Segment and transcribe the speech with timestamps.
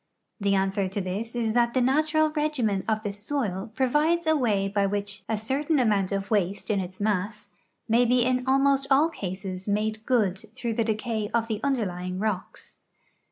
[0.39, 4.67] The answer to this is that the natural regimen of the soil provides a way
[4.67, 7.49] by which a certain amount of waste in its mass
[7.87, 12.77] may be in almost all cases made good through the decay of the underlying rocks.